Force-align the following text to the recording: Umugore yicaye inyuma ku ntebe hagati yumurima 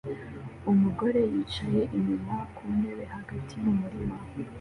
Umugore 0.71 1.21
yicaye 1.33 1.81
inyuma 1.97 2.35
ku 2.55 2.63
ntebe 2.77 3.03
hagati 3.15 3.53
yumurima 3.63 4.17